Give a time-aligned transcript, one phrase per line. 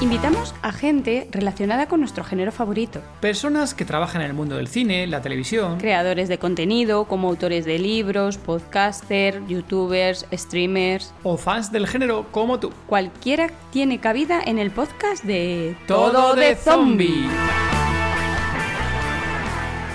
[0.00, 3.02] Invitamos a gente relacionada con nuestro género favorito.
[3.20, 5.76] Personas que trabajan en el mundo del cine, la televisión.
[5.76, 11.12] Creadores de contenido, como autores de libros, podcasters, youtubers, streamers.
[11.22, 12.72] O fans del género como tú.
[12.86, 17.28] Cualquiera tiene cabida en el podcast de Todo de Zombie.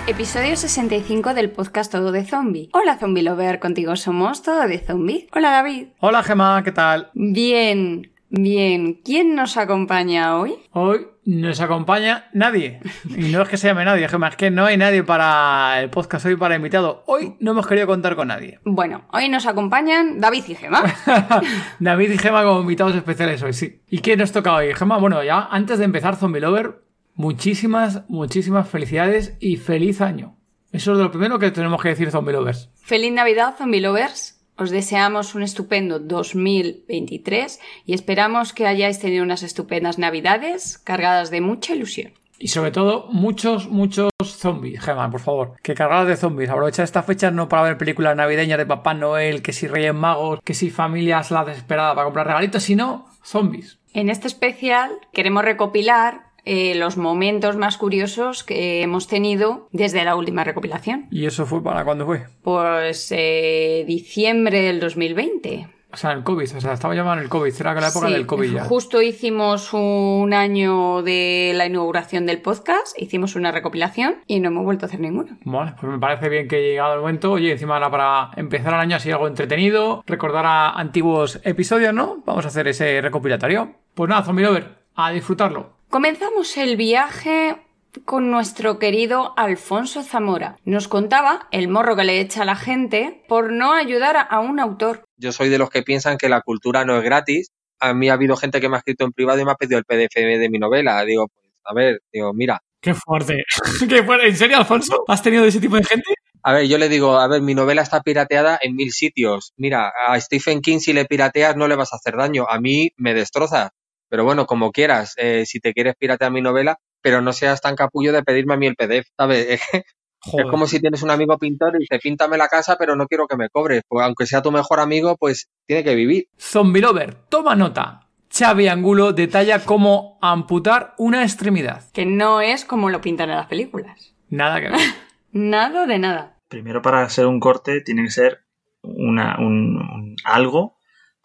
[0.06, 2.70] Episodio 65 del podcast Todo de Zombie.
[2.74, 5.28] Hola Zombie Lover, contigo somos Todo de Zombie.
[5.34, 5.88] Hola David.
[6.00, 7.10] Hola Gemma, ¿qué tal?
[7.16, 10.56] Bien, Bien, ¿quién nos acompaña hoy?
[10.72, 12.80] Hoy nos acompaña nadie.
[13.16, 16.26] Y no es que se llame nadie, es que no hay nadie para el podcast
[16.26, 17.04] hoy para invitado.
[17.06, 18.60] Hoy no hemos querido contar con nadie.
[18.66, 20.84] Bueno, hoy nos acompañan David y Gemma.
[21.80, 23.82] David y Gemma como invitados especiales hoy, sí.
[23.90, 24.74] ¿Y qué nos toca hoy?
[24.74, 30.36] Gemma, bueno, ya antes de empezar Zombie Lover, muchísimas, muchísimas felicidades y feliz año.
[30.72, 32.70] Eso es lo primero que tenemos que decir Zombie Lovers.
[32.76, 34.35] Feliz Navidad, Zombie Lovers.
[34.58, 41.42] Os deseamos un estupendo 2023 y esperamos que hayáis tenido unas estupendas navidades cargadas de
[41.42, 42.14] mucha ilusión.
[42.40, 45.56] Y sobre todo, muchos, muchos zombies, Gemma, por favor.
[45.62, 46.50] Que cargadas de zombies.
[46.50, 50.40] Aprovecha esta fecha no para ver películas navideñas de Papá Noel, que si Reyes Magos,
[50.42, 53.80] que si familias la desesperada para comprar regalitos, sino zombies.
[53.94, 60.16] En este especial queremos recopilar eh, los momentos más curiosos que hemos tenido desde la
[60.16, 61.08] última recopilación.
[61.12, 62.26] ¿Y eso fue para cuándo fue?
[62.44, 65.70] Pues eh, diciembre del 2020.
[65.96, 68.52] O sea, el COVID, o sea, estaba llamando el COVID, era la época del COVID
[68.52, 68.66] ya.
[68.66, 74.66] Justo hicimos un año de la inauguración del podcast, hicimos una recopilación y no hemos
[74.66, 75.38] vuelto a hacer ninguna.
[75.46, 78.82] Vale, pues me parece bien que llegado el momento, oye, encima era para empezar el
[78.82, 82.22] año así algo entretenido, recordar a antiguos episodios, ¿no?
[82.26, 83.76] Vamos a hacer ese recopilatorio.
[83.94, 85.76] Pues nada, Zombie Lover, a disfrutarlo.
[85.90, 87.58] Comenzamos el viaje
[88.04, 90.58] con nuestro querido Alfonso Zamora.
[90.66, 94.60] Nos contaba el morro que le echa a la gente por no ayudar a un
[94.60, 95.06] autor.
[95.18, 97.52] Yo soy de los que piensan que la cultura no es gratis.
[97.80, 99.78] A mí ha habido gente que me ha escrito en privado y me ha pedido
[99.78, 101.04] el PDF de mi novela.
[101.06, 102.62] Digo, pues, a ver, digo, mira.
[102.82, 103.44] Qué fuerte.
[103.90, 104.28] Qué fuerte.
[104.28, 105.06] ¿En serio, Alfonso?
[105.08, 106.14] ¿Has tenido ese tipo de gente?
[106.44, 109.54] A ver, yo le digo, a ver, mi novela está pirateada en mil sitios.
[109.58, 112.46] Mira, a Stephen King si le pirateas no le vas a hacer daño.
[112.48, 113.72] A mí me destroza.
[114.10, 117.76] Pero bueno, como quieras, eh, si te quieres piratear mi novela, pero no seas tan
[117.76, 119.60] capullo de pedirme a mí el PDF, ¿sabes?
[120.34, 123.28] Es como si tienes un amigo pintor y dice, píntame la casa, pero no quiero
[123.28, 123.84] que me cobres.
[123.88, 126.30] Pues aunque sea tu mejor amigo, pues tiene que vivir.
[126.40, 128.10] Zombie Lover, toma nota.
[128.36, 131.84] Xavi Angulo detalla cómo amputar una extremidad.
[131.94, 134.16] Que no es como lo pintan en las películas.
[134.30, 134.80] Nada que ver.
[135.32, 136.40] nada de nada.
[136.48, 138.46] Primero para hacer un corte tiene que ser
[138.82, 140.75] una, un, algo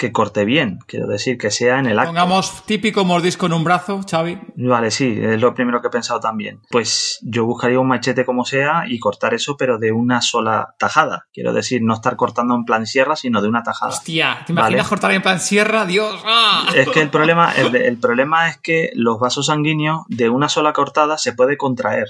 [0.00, 2.12] que corte bien, quiero decir, que sea en el acto.
[2.12, 4.40] Pongamos típico mordisco en un brazo, Xavi.
[4.56, 6.62] Vale, sí, es lo primero que he pensado también.
[6.70, 11.26] Pues yo buscaría un machete como sea y cortar eso, pero de una sola tajada.
[11.34, 13.92] Quiero decir, no estar cortando en plan sierra, sino de una tajada.
[13.92, 15.84] Hostia, ¿te imaginas cortar en plan sierra?
[15.84, 16.18] Dios.
[16.24, 16.66] ¡ah!
[16.74, 21.18] Es que el problema, el, problema es que los vasos sanguíneos de una sola cortada
[21.18, 22.06] se puede contraer.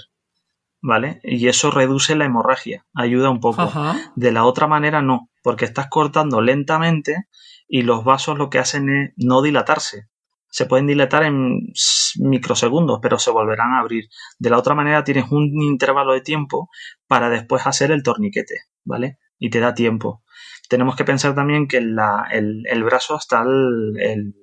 [0.81, 1.19] ¿Vale?
[1.23, 3.69] Y eso reduce la hemorragia, ayuda un poco.
[4.15, 7.27] De la otra manera no, porque estás cortando lentamente
[7.73, 10.09] y los vasos lo que hacen es no dilatarse.
[10.49, 11.71] Se pueden dilatar en
[12.19, 14.09] microsegundos, pero se volverán a abrir.
[14.37, 16.69] De la otra manera tienes un intervalo de tiempo
[17.07, 19.19] para después hacer el torniquete, ¿vale?
[19.39, 20.21] Y te da tiempo.
[20.67, 24.35] Tenemos que pensar también que la, el, el, brazo está el,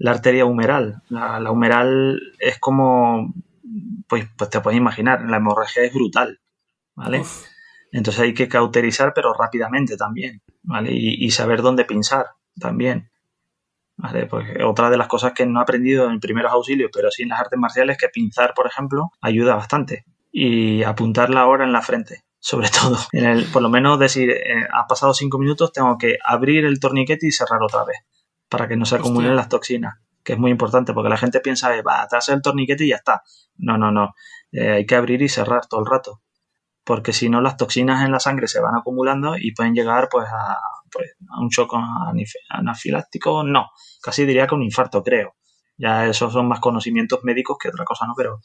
[0.00, 1.02] la arteria humeral.
[1.08, 3.32] La, humeral es como,
[4.08, 6.40] pues, pues te puedes imaginar, la hemorragia es brutal,
[6.96, 7.22] ¿vale?
[7.92, 10.90] Entonces hay que cauterizar, pero rápidamente también, ¿vale?
[10.92, 12.26] Y, saber dónde pinzar
[12.60, 13.10] también.
[13.96, 14.26] ¿Vale?
[14.26, 17.30] Pues otra de las cosas que no he aprendido en primeros auxilios, pero sí en
[17.30, 20.04] las artes marciales, que pinzar, por ejemplo, ayuda bastante.
[20.30, 22.98] Y apuntar la hora en la frente, sobre todo.
[23.12, 26.78] En el, por lo menos decir, eh, ha pasado cinco minutos, tengo que abrir el
[26.78, 27.96] torniquete y cerrar otra vez,
[28.50, 31.70] para que no se acumulen las toxinas, que es muy importante, porque la gente piensa,
[31.82, 33.22] va, a hacer el torniquete y ya está.
[33.56, 34.14] No, no, no.
[34.52, 36.20] Eh, hay que abrir y cerrar todo el rato
[36.86, 40.28] porque si no las toxinas en la sangre se van acumulando y pueden llegar pues
[40.28, 40.56] a,
[40.88, 41.74] pues, a un shock
[42.48, 45.34] anafiláctico, no, casi diría que un infarto, creo.
[45.76, 48.14] Ya esos son más conocimientos médicos que otra cosa, ¿no?
[48.16, 48.38] Pero,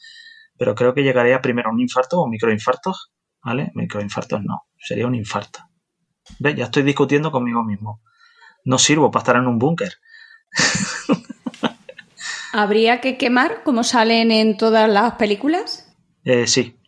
[0.58, 3.12] pero creo que llegaría primero a un infarto o microinfartos,
[3.44, 3.70] ¿vale?
[3.74, 5.60] Microinfartos no, sería un infarto.
[6.40, 6.56] ¿Ves?
[6.56, 8.02] Ya estoy discutiendo conmigo mismo.
[8.64, 9.92] No sirvo para estar en un búnker.
[12.52, 15.88] ¿Habría que quemar como salen en todas las películas?
[16.24, 16.81] Eh, sí,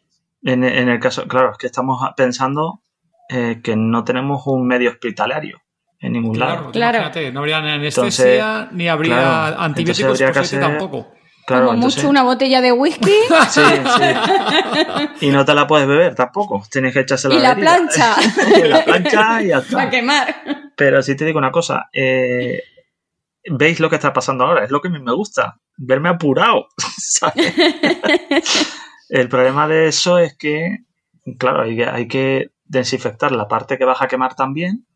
[0.44, 2.82] En, el caso, claro, es que estamos pensando
[3.31, 5.62] eh, que no tenemos un medio hospitalario
[6.00, 6.70] en ningún lado.
[6.70, 11.14] Claro, no habría ni anestesia ni habría antibióticos tampoco.
[11.46, 13.12] Claro, Como mucho una botella de whisky.
[13.50, 15.26] Sí, sí.
[15.26, 16.62] Y no te la puedes beber tampoco.
[16.70, 18.17] Tienes que echarse la Y la plancha.
[18.64, 19.73] y la plancha y hasta.
[19.76, 20.35] Para quemar.
[20.75, 21.88] Pero sí te digo una cosa.
[21.93, 22.62] Eh,
[23.50, 24.64] ¿Veis lo que está pasando ahora?
[24.64, 25.56] Es lo que a mí me gusta.
[25.76, 26.69] Verme apurado.
[29.14, 30.78] El problema de eso es que,
[31.38, 34.88] claro, hay que, hay que desinfectar la parte que vas a quemar también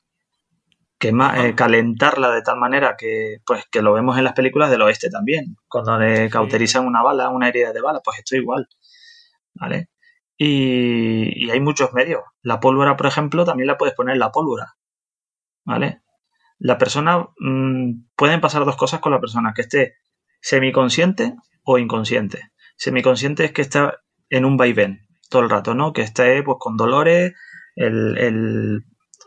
[1.00, 5.08] eh, calentarla de tal manera que, pues, que lo vemos en las películas del oeste
[5.08, 5.56] también.
[5.68, 8.68] Cuando le cauterizan una bala, una herida de bala, pues esto igual.
[9.54, 9.90] ¿Vale?
[10.36, 12.22] Y, hay muchos medios.
[12.42, 14.74] La pólvora, por ejemplo, también la puedes poner en la pólvora.
[15.64, 16.02] ¿Vale?
[16.58, 17.28] La persona.
[17.38, 19.94] Mm, pueden pasar dos cosas con la persona: que esté
[20.40, 22.50] semiconsciente o inconsciente.
[22.76, 24.00] Semiconsciente es que está
[24.30, 25.92] en un vaivén todo el rato, ¿no?
[25.92, 27.34] Que esté pues con dolores,
[27.76, 28.82] el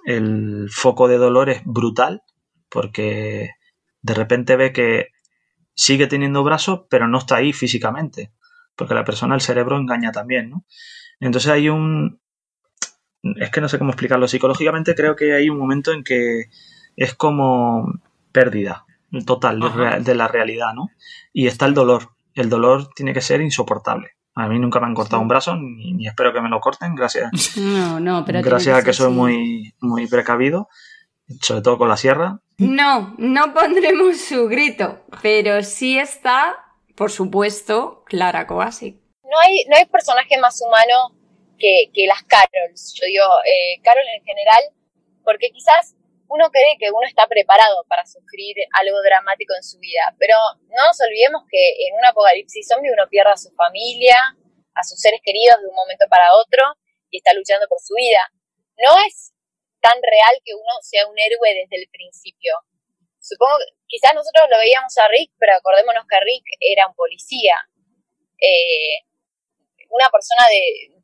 [0.05, 2.23] el foco de dolor es brutal
[2.69, 3.51] porque
[4.01, 5.07] de repente ve que
[5.73, 8.31] sigue teniendo brazos, pero no está ahí físicamente,
[8.75, 10.65] porque la persona, el cerebro engaña también, ¿no?
[11.19, 12.19] Entonces hay un...
[13.35, 14.27] Es que no sé cómo explicarlo.
[14.27, 16.45] Psicológicamente creo que hay un momento en que
[16.95, 17.85] es como
[18.31, 18.85] pérdida
[19.27, 19.59] total
[20.03, 20.89] de, la realidad, ¿no?
[21.31, 22.09] Y está el dolor.
[22.33, 24.11] El dolor tiene que ser insoportable.
[24.33, 27.31] A mí nunca me han cortado un brazo, ni, espero que me lo corten, gracias.
[27.57, 30.69] No, no, pero gracias a que soy muy, muy precavido,
[31.41, 32.39] sobre todo con la sierra.
[32.57, 36.57] No, no pondremos su grito, pero sí está,
[36.95, 38.97] por supuesto, Clara Kovacic.
[39.23, 41.17] No hay, no hay personaje más humano
[41.57, 44.63] que, que las Carols, yo digo, eh, Carol en general,
[45.23, 45.95] porque quizás
[46.31, 50.35] uno cree que uno está preparado para sufrir algo dramático en su vida, pero
[50.71, 54.15] no nos olvidemos que en un apocalipsis zombie uno pierde a su familia,
[54.73, 56.63] a sus seres queridos de un momento para otro
[57.11, 58.31] y está luchando por su vida.
[58.79, 59.35] No es
[59.81, 62.55] tan real que uno sea un héroe desde el principio.
[63.19, 67.59] Supongo que quizás nosotros lo veíamos a Rick, pero acordémonos que Rick era un policía.
[68.39, 69.03] Eh,
[69.89, 71.00] una persona de,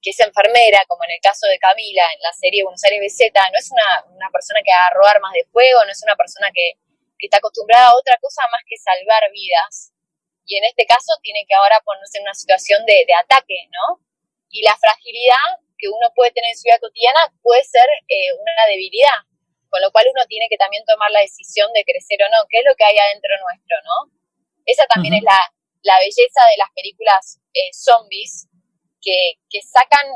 [0.00, 3.34] que es enfermera, como en el caso de Camila en la serie Buenos Aires BZ,
[3.34, 6.78] no es una, persona que agarró armas de fuego, no es una persona que,
[7.18, 9.90] está acostumbrada a otra cosa más que salvar vidas.
[10.46, 13.98] Y en este caso tiene que ahora ponerse en una situación de, ataque, ¿no?
[14.50, 18.70] Y la fragilidad que uno puede tener en su vida cotidiana puede ser eh, una
[18.70, 19.18] debilidad,
[19.68, 22.62] con lo cual uno tiene que también tomar la decisión de crecer o no, qué
[22.62, 24.14] es lo que hay adentro nuestro, ¿no?
[24.64, 28.46] Esa también es la, belleza de las películas eh, zombies,
[29.00, 30.06] que, sacan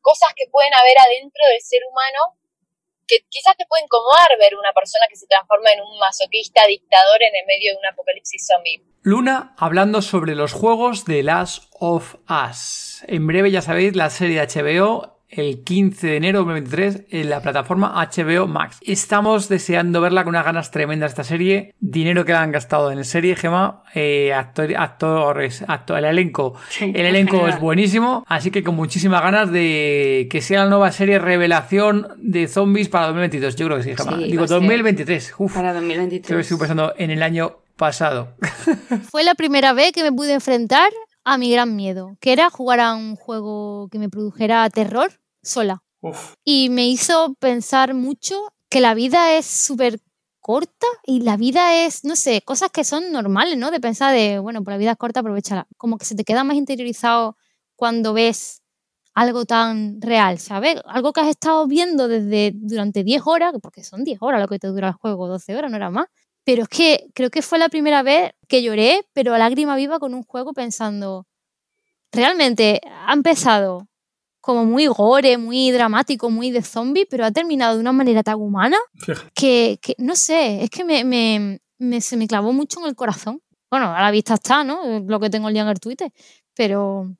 [0.00, 2.38] cosas que pueden haber adentro del ser humano
[3.08, 7.22] que quizás te pueden incomodar ver una persona que se transforma en un masoquista dictador
[7.22, 8.82] en el medio de un apocalipsis zombie.
[9.02, 13.04] Luna hablando sobre los juegos de Last of Us.
[13.06, 17.40] En breve ya sabéis la serie HBO el 15 de enero de 2023 en la
[17.40, 18.78] plataforma HBO Max.
[18.82, 21.74] Estamos deseando verla con unas ganas tremendas esta serie.
[21.80, 26.54] Dinero que han gastado en la serie, Gema, eh, actores, actor, el elenco.
[26.80, 31.18] el elenco es buenísimo, así que con muchísimas ganas de que sea la nueva serie
[31.18, 33.56] revelación de zombies para 2022.
[33.56, 34.16] Yo creo que sí, Gema.
[34.18, 35.34] Digo 2023.
[35.38, 36.26] Uf, para 2023.
[36.26, 38.34] Creo que estoy pensando en el año pasado.
[39.10, 40.90] Fue la primera vez que me pude enfrentar
[41.26, 45.10] a mi gran miedo, que era jugar a un juego que me produjera terror
[45.42, 45.82] sola.
[46.44, 49.98] Y me hizo pensar mucho que la vida es súper
[50.40, 53.72] corta y la vida es, no sé, cosas que son normales, ¿no?
[53.72, 55.66] De pensar de, bueno, pues la vida es corta, aprovechala.
[55.76, 57.36] Como que se te queda más interiorizado
[57.74, 58.62] cuando ves
[59.12, 60.76] algo tan real, ¿sabes?
[60.84, 64.60] Algo que has estado viendo desde durante 10 horas, porque son 10 horas lo que
[64.60, 66.06] te dura el juego, 12 horas, no era más.
[66.46, 69.98] Pero es que creo que fue la primera vez que lloré, pero a lágrima viva
[69.98, 71.26] con un juego pensando,
[72.12, 73.88] realmente ha empezado
[74.40, 78.36] como muy gore, muy dramático, muy de zombie, pero ha terminado de una manera tan
[78.36, 78.76] humana
[79.34, 83.42] que, no sé, es que me, se me clavó mucho en el corazón.
[83.68, 85.00] Bueno, a la vista está, ¿no?
[85.00, 86.12] Lo que tengo el día en el Twitter.
[86.54, 87.12] Pero,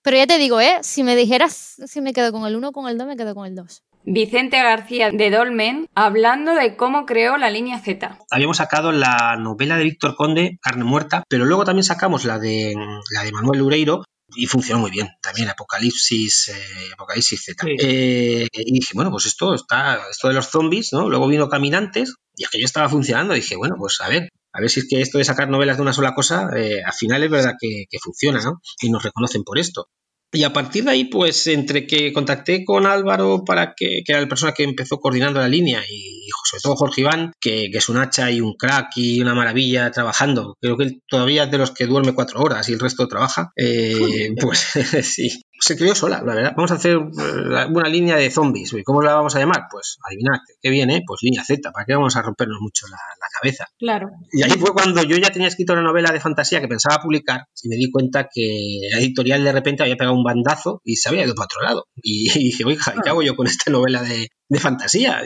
[0.00, 0.78] pero ya te digo, ¿eh?
[0.82, 3.34] Si me dijeras si me quedo con el 1 o con el 2, me quedo
[3.34, 3.82] con el 2.
[4.04, 8.18] Vicente García de Dolmen hablando de cómo creó la línea Z.
[8.30, 12.74] Habíamos sacado la novela de Víctor Conde, Carne Muerta, pero luego también sacamos la de,
[13.12, 14.04] la de Manuel Lureiro,
[14.34, 15.08] y funcionó muy bien.
[15.22, 17.66] También Apocalipsis eh, Apocalipsis Z.
[17.66, 22.14] Eh, y dije bueno pues esto está esto de los zombies no luego vino Caminantes
[22.36, 23.34] y yo estaba funcionando.
[23.34, 25.82] Dije bueno pues a ver a ver si es que esto de sacar novelas de
[25.82, 28.60] una sola cosa eh, al final es verdad que, que funciona ¿no?
[28.80, 29.88] y nos reconocen por esto
[30.32, 34.20] y a partir de ahí, pues entre que contacté con Álvaro para que, que era
[34.20, 36.20] la persona que empezó coordinando la línea y
[36.50, 40.56] sobre todo Jorge Iván, que, es un hacha y un crack y una maravilla trabajando.
[40.60, 43.52] Creo que él todavía es de los que duerme cuatro horas y el resto trabaja.
[43.56, 44.58] Eh, pues
[45.02, 45.42] sí.
[45.60, 46.52] Se creó sola, la verdad.
[46.56, 48.74] Vamos a hacer eh, una línea de zombies.
[48.84, 49.66] ¿Cómo la vamos a llamar?
[49.70, 51.02] Pues adivinad, ¿qué viene?
[51.06, 51.70] Pues línea Z.
[51.70, 52.98] ¿Para qué vamos a rompernos mucho la,
[53.32, 53.66] cabeza?
[53.78, 54.10] Claro.
[54.32, 57.46] Y ahí fue cuando yo ya tenía escrito una novela de fantasía que pensaba publicar
[57.62, 61.08] y me di cuenta que la editorial de repente había pegado un bandazo y se
[61.08, 61.86] había ido para otro lado.
[62.02, 65.22] Y, dije, oiga, ¿qué hago yo con esta novela de, de fantasía.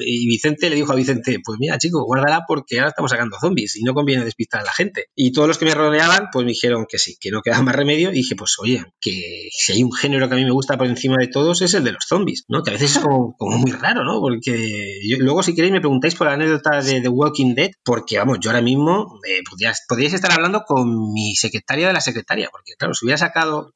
[0.00, 3.76] Y Vicente le dijo a Vicente, pues mira, chico, guárdala porque ahora estamos sacando zombies
[3.76, 5.06] y no conviene despistar a la gente.
[5.14, 7.76] Y todos los que me rodeaban, pues me dijeron que sí, que no queda más
[7.76, 8.10] remedio.
[8.10, 10.86] Y dije, pues oye, que si hay un género que a mí me gusta por
[10.86, 12.62] encima de todos es el de los zombies, ¿no?
[12.62, 14.18] Que a veces es como, muy raro, ¿no?
[14.20, 18.38] Porque luego si queréis me preguntáis por la anécdota de The Walking Dead, porque vamos,
[18.40, 22.94] yo ahora mismo eh, podríais, estar hablando con mi secretaria de la secretaria, porque claro,
[22.94, 23.74] si hubiera sacado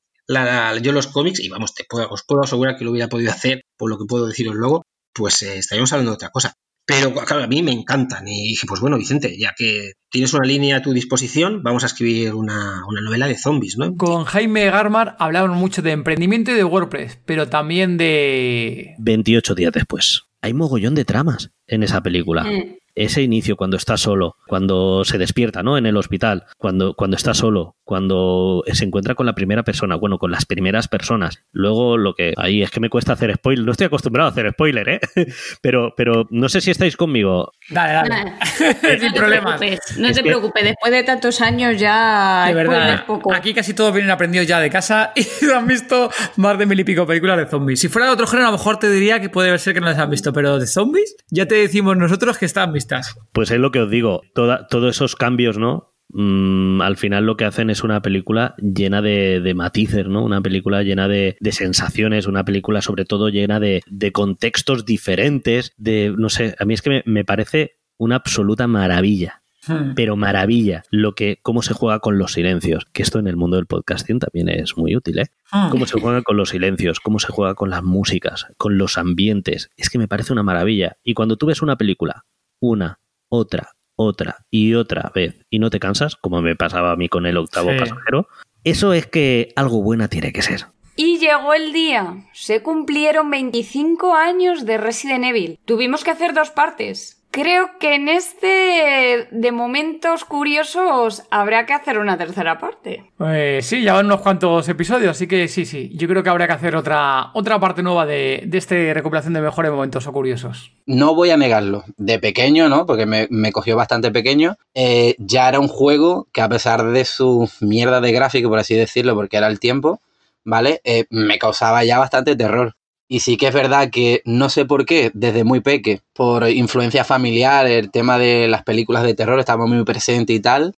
[0.83, 3.63] yo los cómics, y vamos, te puedo, os puedo asegurar que lo hubiera podido hacer,
[3.77, 4.83] por lo que puedo deciros luego,
[5.15, 6.55] pues eh, estaríamos hablando de otra cosa.
[6.87, 8.27] Pero claro, a mí me encantan.
[8.27, 11.87] Y dije, pues bueno, Vicente, ya que tienes una línea a tu disposición, vamos a
[11.87, 13.95] escribir una, una novela de zombies, ¿no?
[13.95, 18.95] Con Jaime Garmar hablaban mucho de emprendimiento y de WordPress, pero también de...
[18.99, 20.23] 28 días después.
[20.41, 22.45] Hay mogollón de tramas en esa película.
[22.45, 25.79] Mm ese inicio cuando está solo, cuando se despierta, ¿no?
[25.79, 30.19] En el hospital, cuando, cuando está solo, cuando se encuentra con la primera persona, bueno,
[30.19, 31.45] con las primeras personas.
[31.53, 34.51] Luego lo que ahí es que me cuesta hacer spoiler, no estoy acostumbrado a hacer
[34.53, 35.01] spoiler, ¿eh?
[35.63, 37.53] pero, pero no sé si estáis conmigo.
[37.71, 38.33] Dale, dale.
[39.01, 39.61] Sin problemas.
[39.97, 43.33] No te preocupes, después de tantos años ya de verdad, poco.
[43.33, 46.85] Aquí casi todos vienen aprendidos ya de casa y han visto más de mil y
[46.85, 47.81] pico películas de zombies.
[47.81, 49.87] Si fuera de otro género, a lo mejor te diría que puede ser que no
[49.87, 52.88] las han visto, pero de zombies ya te decimos nosotros que están vistos.
[53.33, 55.95] Pues es lo que os digo, todos esos cambios, ¿no?
[56.11, 60.25] Mm, al final lo que hacen es una película llena de, matices, ¿no?
[60.25, 66.29] Una película llena de, sensaciones, una película sobre todo llena de, contextos diferentes, de, no
[66.29, 69.43] sé, a mí es que me, parece una absoluta maravilla.
[69.67, 69.93] Hmm.
[69.95, 73.57] Pero maravilla lo que, cómo se juega con los silencios, que esto en el mundo
[73.57, 75.27] del podcasting también es muy útil, ¿eh?
[75.53, 75.69] Hmm.
[75.69, 79.71] Cómo se juega con los silencios, cómo se juega con las músicas, con los ambientes,
[79.77, 80.97] es que me parece una maravilla.
[81.03, 82.25] Y cuando tú ves una película
[82.61, 82.99] una,
[83.29, 87.27] otra, otra y otra vez y no te cansas, como me pasaba a mí con
[87.27, 88.29] el octavo pasajero,
[88.65, 90.67] eso es que algo buena tiene que ser.
[90.97, 92.27] Y llegó el día.
[92.33, 95.59] Se cumplieron 25 años de Resident Evil.
[95.65, 97.18] Tuvimos que hacer dos partes.
[97.41, 103.13] Creo que en este de momentos curiosos habrá que hacer una tercera parte.
[103.17, 105.93] Pues sí, ya van unos cuantos episodios, así que sí, sí.
[105.95, 109.41] Yo creo que habrá que hacer otra, otra parte nueva de, de esta recopilación de
[109.41, 110.73] mejores momentos o curiosos.
[110.85, 111.85] No voy a negarlo.
[111.97, 112.87] De pequeño, ¿no?
[112.87, 114.57] Porque me, cogió bastante pequeño.
[114.75, 118.75] Eh, ya era un juego que a pesar de su mierda de gráfico, por así
[118.75, 120.01] decirlo, porque era el tiempo,
[120.43, 120.81] ¿vale?
[120.83, 122.75] Eh, me causaba ya bastante terror.
[123.09, 127.05] Y sí que es verdad que no sé por qué, desde muy peque, por influencia
[127.05, 130.75] familiar, el tema de las películas de terror estaba muy presente y tal.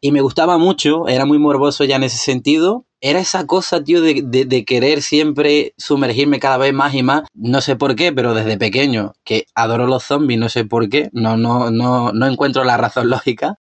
[0.00, 2.86] Y me gustaba mucho, era muy morboso ya en ese sentido.
[3.00, 7.22] Era esa cosa, tío, de, de, querer siempre sumergirme cada vez más y más.
[7.34, 11.10] No sé por qué, pero desde pequeño, que adoro los zombies, no sé por qué.
[11.12, 13.58] No, no, no, no encuentro la razón lógica.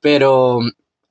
[0.00, 0.60] Pero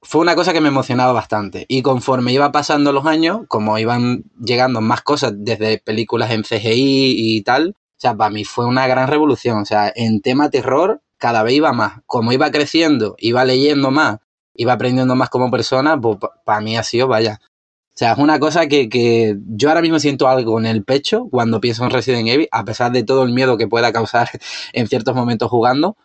[0.01, 1.65] fue una cosa que me emocionaba bastante.
[1.67, 7.15] Y conforme iba pasando los años, como iban llegando más cosas desde películas en CGI
[7.17, 9.61] y tal, o sea, para mí fue una gran revolución.
[9.61, 12.01] O sea, en tema terror, cada vez iba más.
[12.05, 14.19] Como iba creciendo, iba leyendo más,
[14.55, 17.41] iba aprendiendo más como persona, pues para mí ha sido, vaya.
[17.89, 21.27] O sea, es una cosa que, que, yo ahora mismo siento algo en el pecho
[21.29, 24.29] cuando pienso en Resident Evil, a pesar de todo el miedo que pueda causar
[24.73, 25.97] en ciertos momentos jugando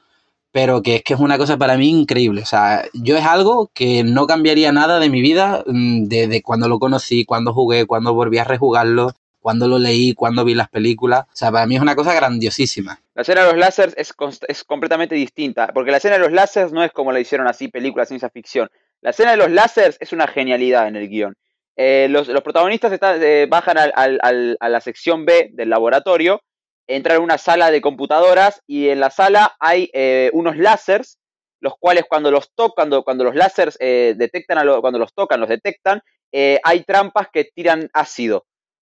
[0.54, 2.40] pero que es que es una cosa para mí increíble.
[2.40, 6.68] O sea, yo es algo que no cambiaría nada de mi vida desde mm, cuando
[6.68, 11.24] lo conocí, cuando jugué, cuando volví a rejugarlo, cuando lo leí, cuando vi las películas.
[11.24, 13.00] O sea, para mí es una cosa grandiosísima.
[13.16, 14.14] La escena de los láseres es,
[14.46, 17.66] es completamente distinta, porque la escena de los láseres no es como la hicieron así
[17.66, 18.70] películas ciencia ficción.
[19.00, 21.34] La escena de los láseres es una genialidad en el guion.
[21.74, 26.42] Eh, los, protagonistas eh, bajan a la sección B del laboratorio
[26.86, 31.18] entrar en una sala de computadoras y en la sala hay eh, unos láseres,
[31.60, 35.48] los cuales cuando los tocan, cuando, los láseres eh, detectan, a cuando los tocan, los
[35.48, 38.44] detectan, eh, hay trampas que tiran ácido.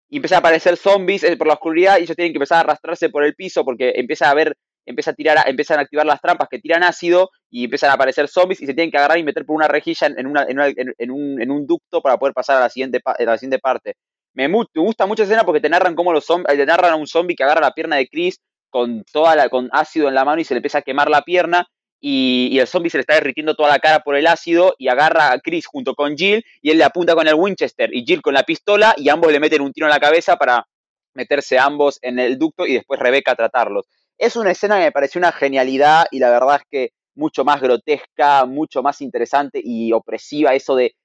[0.09, 3.09] Y empiezan a aparecer zombies por la oscuridad y ellos tienen que empezar a arrastrarse
[3.09, 4.55] por el piso porque empieza a ver,
[4.85, 8.27] empieza a tirar, empiezan a activar las trampas que tiran ácido y empiezan a aparecer
[8.27, 11.41] zombies y se tienen que agarrar y meter por una rejilla en, una, en, un,
[11.41, 13.95] en un, ducto para poder pasar a la siguiente, a la siguiente parte.
[14.39, 17.07] Me, gusta mucho esa escena porque te narran cómo los zombies, te narran a un
[17.07, 20.39] zombie que agarra la pierna de Chris con toda la, con ácido en la mano
[20.39, 21.67] y se le empieza a quemar la pierna
[21.99, 25.33] y, el zombie se le está derritiendo toda la cara por el ácido y agarra
[25.33, 28.33] a Chris junto con Jill y él le apunta con el Winchester y Jill con
[28.33, 30.65] la pistola y ambos le meten un tiro en la cabeza para
[31.13, 33.87] meterse ambos en el ducto y después Rebeca tratarlos.
[34.17, 37.59] Es una escena que me pareció una genialidad y la verdad es que mucho más
[37.59, 40.95] grotesca, mucho más interesante y opresiva eso de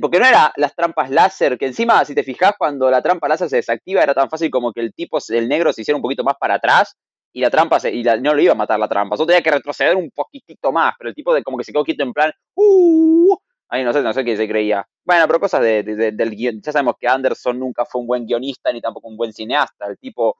[0.00, 3.48] porque no era las trampas láser, que encima, si te fijas, cuando la trampa láser
[3.48, 6.24] se desactiva, era tan fácil como que el tipo, el negro, se hiciera un poquito
[6.24, 6.96] más para atrás
[7.32, 9.16] y la trampa se, y no le iba a matar la trampa.
[9.16, 11.84] Solo tenía que retroceder un poquitito más, pero el tipo de como que se quedó
[11.84, 13.36] quieto en plan, uh,
[13.68, 14.86] ahí no sé, no sé qué se creía.
[15.04, 16.60] Bueno, pero cosas de, del guion.
[16.62, 19.86] Ya sabemos que Anderson nunca fue un buen guionista ni tampoco un buen cineasta.
[19.86, 20.36] El tipo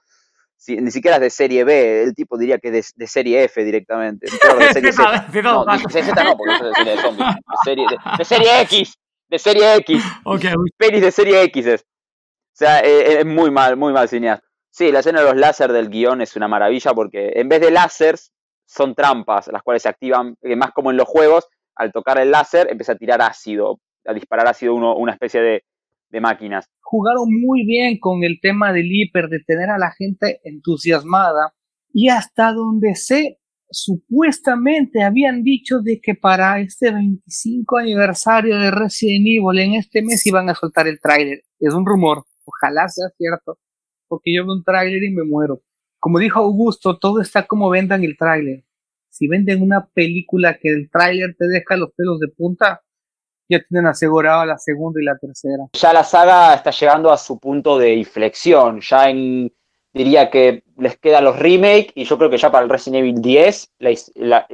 [0.69, 4.27] ni siquiera es de serie B, el tipo diría que de, de serie F directamente.
[4.59, 5.29] de serie Z.
[5.43, 7.29] no, de Z no, porque eso es de serie de zombies.
[7.35, 7.87] De serie,
[8.19, 8.99] de, serie X.
[9.33, 10.05] De serie X.
[10.25, 10.53] Okay.
[10.77, 11.81] Pelis de serie X es.
[11.81, 14.47] O sea, eh, es muy mal, muy mal cineasta.
[14.71, 17.71] Sí, la escena de los láser del guion es una maravilla porque en vez de
[17.71, 18.31] láseres
[18.67, 22.31] son trampas, las cuales se activan, eh, más como en los juegos, al tocar el
[22.31, 25.65] láser empieza a tirar ácido, a disparar ácido uno, una especie de,
[26.11, 26.69] de máquinas.
[26.83, 31.55] Jugaron muy bien con el tema del hiper, de tener a la gente entusiasmada
[31.91, 33.41] y hasta donde sé,
[33.73, 40.25] supuestamente habían dicho de que para este 25 aniversario de Resident Evil en este mes
[40.27, 41.43] iban a soltar el tráiler.
[41.59, 43.59] Es un rumor, ojalá sea cierto
[44.13, 45.63] porque yo veo un tráiler y me muero.
[45.99, 48.63] Como dijo Augusto, todo está como vendan el tráiler.
[49.09, 52.83] Si venden una película que el tráiler te deja los pelos de punta,
[53.49, 55.65] ya tienen asegurado la segunda y la tercera.
[55.73, 58.83] Ya la saga está llegando a su punto de inflexión.
[58.83, 59.51] Ya en,
[59.93, 63.21] diría que les quedan los remakes y yo creo que ya para el Resident Evil
[63.21, 63.71] 10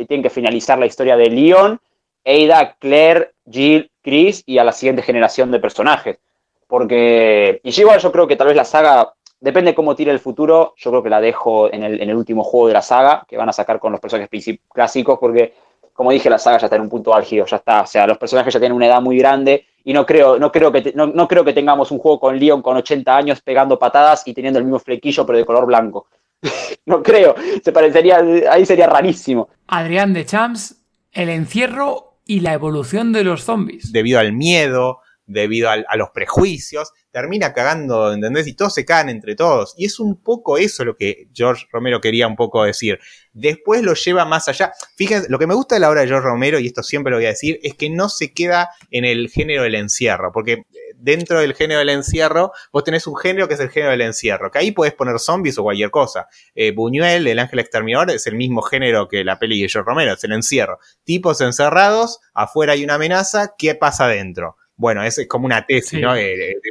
[0.07, 1.81] tienen que finalizar la historia de Leon,
[2.25, 6.19] Ada, Claire, Jill, Chris y a la siguiente generación de personajes.
[6.67, 10.75] Porque, y igual yo creo que tal vez la saga Depende cómo tire el futuro,
[10.77, 13.53] yo creo que la dejo en el, último juego de la saga, que van a
[13.53, 15.55] sacar con los personajes clásicos, porque,
[15.93, 17.83] como dije, la saga ya está en un punto álgido, ya está.
[17.83, 20.71] O sea, los personajes ya tienen una edad muy grande y no creo, no creo,
[20.71, 24.35] que, no, creo que tengamos un juego con Leon con 80 años pegando patadas y
[24.35, 26.09] teniendo el mismo flequillo, pero de color blanco.
[26.85, 29.49] no creo, se parecería, ahí sería rarísimo.
[29.67, 33.91] Adrián de Champs, el encierro y la evolución de los zombies.
[33.91, 38.47] Debido al miedo, debido a los prejuicios, termina cagando, ¿entendés?
[38.47, 39.75] Y todos se cagan entre todos.
[39.77, 42.99] Y es un poco eso lo que George Romero quería un poco decir.
[43.33, 44.73] Después lo lleva más allá.
[44.97, 47.19] Fíjense, lo que me gusta de la obra de George Romero, y esto siempre lo
[47.19, 50.65] voy a decir, es que no se queda en el género del encierro, porque eh,
[50.97, 54.51] dentro del género del encierro, vos tenés un género que es el género del encierro,
[54.51, 56.29] que ahí podés poner zombies o cualquier cosa.
[56.55, 60.15] Eh, Buñuel, el ángel exterminador, es el mismo género que la peli de George Romero,
[60.15, 60.79] es el encierro.
[61.05, 64.57] Tipos encerrados, afuera hay una amenaza, ¿qué pasa adentro?
[64.79, 66.13] Bueno, es como una tesis, ¿no?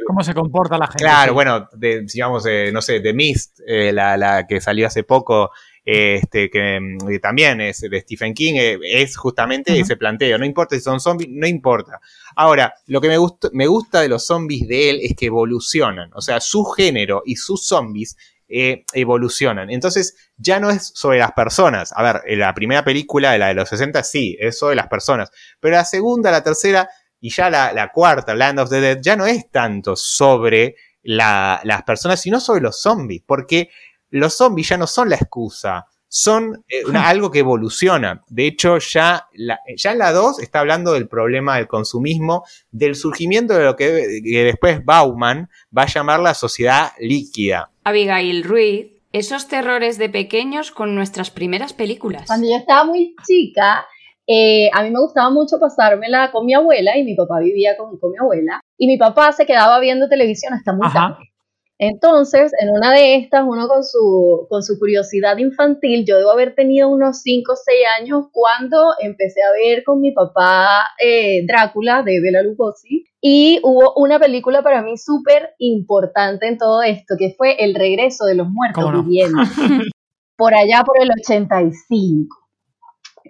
[0.06, 1.04] ¿Cómo se comporta la gente?
[1.04, 5.50] Claro, bueno, digamos, no sé, The Mist, eh, la, que salió hace poco,
[5.84, 10.38] este, que, mm, también es de Stephen King, eh, es justamente ese planteo.
[10.38, 12.00] No importa si son zombies, no importa.
[12.34, 13.16] Ahora, lo que me,
[13.52, 16.10] me gusta de los zombies de él es que evolucionan.
[16.14, 18.16] O sea, su género y sus zombies
[18.50, 19.70] eh, evolucionan.
[19.70, 21.92] Entonces, ya no es sobre las personas.
[21.94, 25.30] A ver, la primera película, la de los 60, sí, es sobre las personas.
[25.60, 26.88] Pero la segunda, la tercera,
[27.20, 32.20] y ya la, cuarta, Land of the Dead, ya no es tanto sobre las personas,
[32.20, 33.70] sino sobre los zombies, porque
[34.10, 38.24] los zombies ya no son la excusa, son eh, algo que evoluciona.
[38.28, 39.28] De hecho, ya,
[39.76, 44.20] ya en la 2 está hablando del problema del consumismo, del surgimiento de lo que,
[44.22, 47.70] después Bauman va a llamar la sociedad líquida.
[47.84, 52.24] Abigail Ruiz, esos terrores de pequeños con nuestras primeras películas.
[52.26, 53.86] Cuando yo estaba muy chica,
[54.30, 57.98] eh, a mí me gustaba mucho pasármela con mi abuela y mi papá vivía con,
[58.10, 58.60] mi abuela.
[58.76, 61.32] Y mi papá se quedaba viendo televisión hasta muy tarde.
[61.80, 66.54] Entonces, en una de estas, uno con su, con su curiosidad infantil, yo debo haber
[66.54, 70.66] tenido unos 5 o 6 años cuando empecé a ver con mi papá
[71.02, 73.06] eh, Drácula de Bela Lugosi.
[73.22, 78.26] Y hubo una película para mí súper importante en todo esto, que fue El regreso
[78.26, 79.48] de los muertos vivientes,
[80.36, 82.47] por allá por el 85.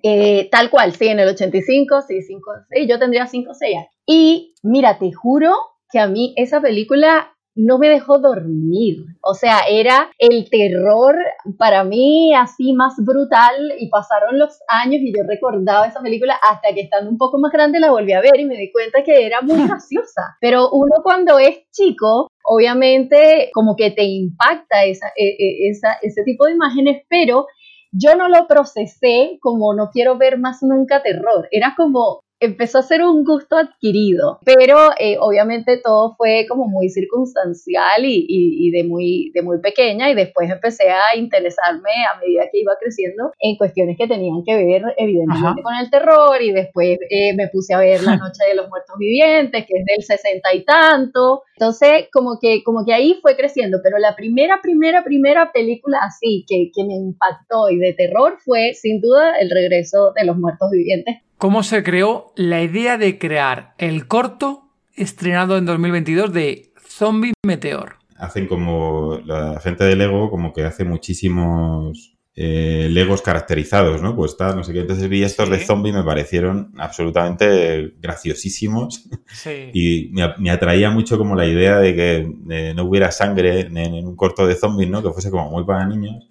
[0.03, 3.77] Eh, tal cual, sí, en el 85, sí, 5, 6, yo tendría 5 o 6
[3.77, 3.89] años.
[4.07, 5.55] Y mira, te juro
[5.91, 9.05] que a mí esa película no me dejó dormir.
[9.21, 11.17] O sea, era el terror
[11.59, 16.73] para mí así más brutal y pasaron los años y yo recordaba esa película hasta
[16.73, 19.27] que estando un poco más grande la volví a ver y me di cuenta que
[19.27, 20.37] era muy graciosa.
[20.41, 26.23] Pero uno cuando es chico, obviamente como que te impacta esa, e, e, esa, ese
[26.23, 27.47] tipo de imágenes, pero
[27.93, 31.49] yo no lo procesé como no quiero ver más nunca terror.
[31.51, 36.89] Era como empezó a ser un gusto adquirido, pero eh, obviamente todo fue como muy
[36.89, 42.61] circunstancial y, de, muy, de muy pequeña y después empecé a interesarme a medida que
[42.61, 47.35] iba creciendo en cuestiones que tenían que ver evidentemente con el terror y después eh,
[47.35, 50.65] me puse a ver La Noche de los Muertos Vivientes, que es del sesenta y
[50.65, 55.99] tanto, entonces como que, como que ahí fue creciendo, pero la primera, primera, primera película
[56.03, 60.37] así que, que me impactó y de terror fue sin duda El regreso de los
[60.37, 66.73] Muertos Vivientes cómo se creó la idea de crear el corto estrenado en 2022 de
[66.87, 67.95] Zombie Meteor.
[68.17, 74.17] Hacen como la gente de Lego, como que hace muchísimos eh, Legos caracterizados, ¿no?
[74.17, 74.81] Pues tal, no sé qué.
[74.81, 79.09] Entonces vi estos de zombie, me parecieron absolutamente graciosísimos.
[79.33, 79.71] Sí.
[79.73, 84.17] Y me, atraía mucho como la idea de que eh, no hubiera sangre en, un
[84.17, 85.03] corto de zombies, ¿no?
[85.03, 86.29] Que fuese como muy para niños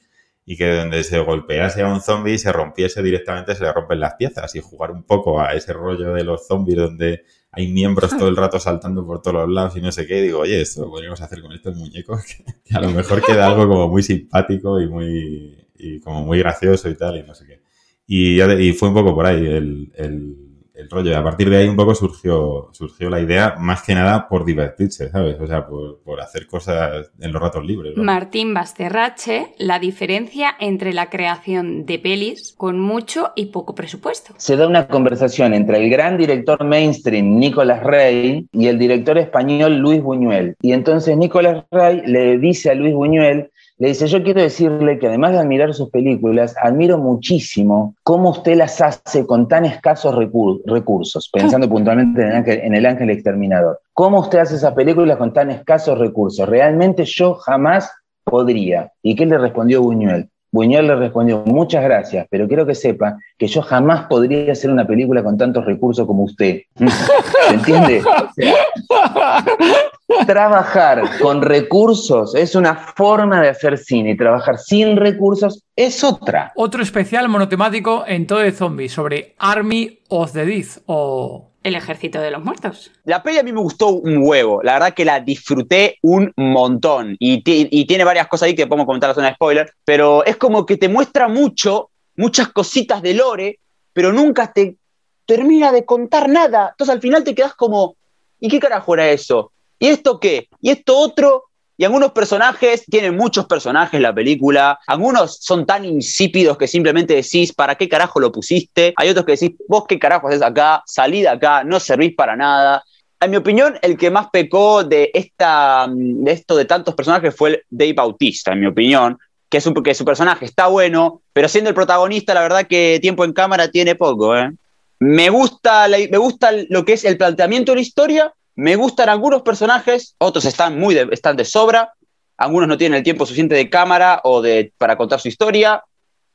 [0.50, 4.00] y que donde se golpease a un zombie y se rompiese directamente se le rompen
[4.00, 8.18] las piezas y jugar un poco a ese rollo de los zombies donde hay miembros
[8.18, 10.22] todo el rato saltando por todos los lados y no sé qué.
[10.22, 12.24] digo, oye, esto lo podríamos hacer con estos muñecos,
[12.64, 16.90] que a lo mejor queda algo como muy simpático y muy y como muy gracioso
[16.90, 17.62] y tal, y no sé qué.
[18.08, 20.47] Y, y fue un poco por ahí el, el,
[20.78, 21.12] el, rollo.
[21.12, 24.46] Y a partir de ahí un poco surgió, surgió la idea, más que nada por
[24.46, 25.40] divertirse, ¿sabes?
[25.40, 27.96] O sea, por, por hacer cosas en los ratos libres.
[27.98, 34.34] Martín Basterrache, la diferencia entre la creación de pelis con mucho y poco presupuesto.
[34.38, 39.78] Se da una conversación entre el gran director mainstream Nicolás Rey y el director español
[39.78, 40.56] Luis Buñuel.
[40.62, 45.08] Y entonces Nicolás Rey le dice a Luis Buñuel le dice, yo quiero decirle que
[45.08, 51.30] además de admirar sus películas, admiro muchísimo cómo usted las hace con tan escasos recursos,
[51.34, 53.80] pensando puntualmente en el, ángel, Exterminador.
[53.94, 56.50] ¿Cómo usted hace esas películas con tan escasos recursos?
[56.50, 57.92] Realmente yo jamás
[58.24, 58.92] podría.
[59.04, 60.28] ¿Y qué le respondió Buñuel?
[60.52, 64.88] Buñuel le respondió, muchas gracias, pero quiero que sepa que yo jamás podría hacer una
[64.88, 66.62] película con tantos recursos como usted.
[67.48, 68.02] ¿Se entiende?
[70.26, 76.52] trabajar con recursos es una forma de hacer cine y trabajar sin recursos es otra.
[76.56, 82.22] Otro especial monotemático en todo de zombies sobre Army of the Dead o el ejército
[82.22, 82.92] de los muertos.
[83.04, 84.62] La peli a mí me gustó un huevo.
[84.64, 87.18] La verdad que la disfruté un montón.
[87.20, 89.74] Y, tiene varias cosas ahí que podemos comentar la zona de spoiler.
[89.84, 93.60] Pero es como que te muestra mucho, muchas cositas de Lore,
[93.92, 94.78] pero nunca te
[95.26, 96.70] termina de contar nada.
[96.72, 97.98] Entonces al final te quedas como,
[98.40, 99.52] ¿y qué carajo era eso?
[99.80, 100.50] ¿Y esto qué?
[100.62, 101.46] ¿Y esto otro?
[101.80, 107.54] Y algunos personajes, tienen muchos personajes la película, algunos son tan insípidos que simplemente decís,
[107.54, 108.94] ¿para qué carajo lo pusiste?
[108.98, 112.36] Hay otros que decís, vos qué carajo haces acá, salí de acá, no servís para
[112.36, 112.84] nada.
[113.20, 117.50] En mi opinión, el que más pecó de, esta, de esto de tantos personajes fue
[117.50, 121.70] el Dave Bautista, en mi opinión, que, es que su personaje está bueno, pero siendo
[121.70, 124.36] el protagonista, la verdad que tiempo en cámara tiene poco.
[124.36, 124.52] ¿eh?
[125.00, 129.44] Me, gusta me gusta lo que es el planteamiento de la historia, me gustan algunos
[129.44, 131.94] personajes, otros están muy de, están de sobra,
[132.38, 135.84] algunos no tienen el tiempo suficiente de cámara o de, para contar su historia.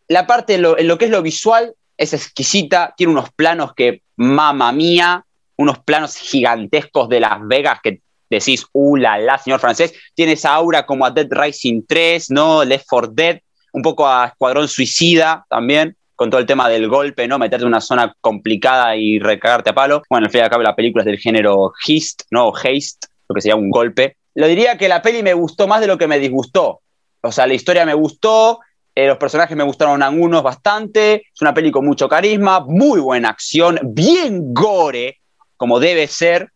[0.06, 4.70] La parte en lo, que es lo visual es exquisita, tiene unos planos que, mamá
[4.70, 5.24] mía,
[5.56, 10.54] unos planos gigantescos de Las Vegas que decís, uh, la, la, señor francés, tiene esa
[10.54, 12.62] aura como a Dead Rising 3, ¿no?
[12.62, 13.40] Left 4 Dead,
[13.72, 17.38] un poco a Escuadrón Suicida también con todo el tema del golpe, ¿no?
[17.38, 20.03] Meterte en una zona complicada y recagarte a palo.
[20.09, 22.53] Bueno, al fin y al cabo la película es del género Hist, ¿no?
[22.55, 24.16] Haste, lo que sería un golpe.
[24.35, 26.81] Lo diría que la peli me gustó más de lo que me disgustó.
[27.20, 28.61] O sea, la historia me gustó,
[28.94, 33.31] eh, los personajes me gustaron algunos bastante, es una peli con mucho carisma, muy buena
[33.31, 35.20] acción, bien gore,
[35.57, 36.51] como debe ser,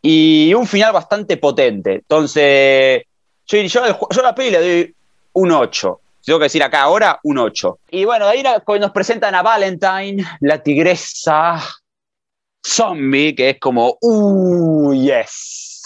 [0.00, 1.94] y un final bastante potente.
[1.94, 3.02] Entonces,
[3.46, 4.96] yo, yo, yo la peli le doy
[5.34, 7.78] un 8 tengo que decir acá ahora, un 8.
[7.90, 8.42] Y bueno, ahí
[8.80, 11.62] nos presentan a Valentine, la tigresa
[12.64, 15.82] zombie, que es como, uh, yes.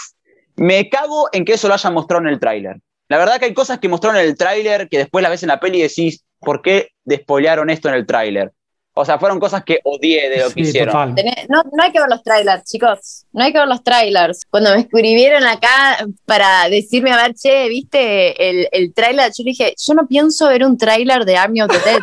[0.56, 2.76] Me cago en que eso lo hayan mostrado en el tráiler.
[3.08, 5.48] La verdad que hay cosas que mostraron en el tráiler que después la ves en
[5.48, 8.52] la peli y decís, ¿por qué despolearon esto en el tráiler?
[8.98, 11.14] O sea, fueron cosas que odié de lo que hicieron.
[11.50, 13.26] No, no hay que ver los trailers, chicos.
[13.30, 14.40] No hay que ver los trailers.
[14.48, 19.30] Cuando me escribieron acá para decirme, a ver, che, ¿viste el, el trailer?
[19.36, 22.00] Yo dije, yo no pienso ver un trailer de Army of the Dead.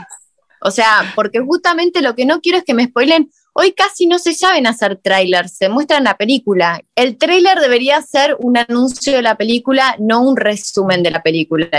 [0.62, 3.32] O sea, porque justamente lo que no quiero es que me spoilen.
[3.54, 6.80] Hoy casi no se saben hacer trailers, se muestran la película.
[6.96, 11.70] El trailer debería ser un anuncio de la película, no un resumen de la película